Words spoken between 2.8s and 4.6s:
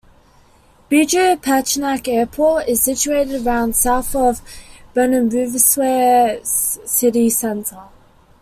situated around south of